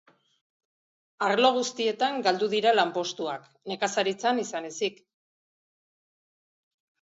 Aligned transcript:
Arlo 1.25 1.51
guztietan 1.57 2.17
galdu 2.27 2.47
dira 2.53 2.71
lanpostuak, 2.77 3.45
nekazaritzan 3.75 4.41
izan 4.45 4.71
ezik. 4.71 4.99